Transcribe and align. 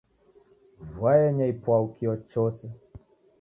Vua 0.93 1.11
yenya 1.21 1.45
ipwau, 1.53 1.85
kio 1.95 2.13
chose 2.31 2.63